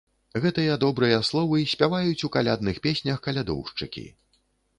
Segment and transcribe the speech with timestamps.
[0.43, 4.05] Гэтыя добрыя словы спяваюць у калядных песнях калядоўшчыкі.